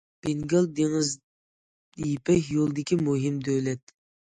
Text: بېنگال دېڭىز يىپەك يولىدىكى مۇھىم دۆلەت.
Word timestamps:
بېنگال 0.27 0.65
دېڭىز 0.79 1.11
يىپەك 2.09 2.51
يولىدىكى 2.59 3.03
مۇھىم 3.07 3.43
دۆلەت. 3.51 4.01